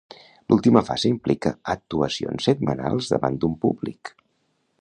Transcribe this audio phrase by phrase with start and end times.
[0.51, 4.17] L'última fase implica actuacions setmanals davant d'un públic.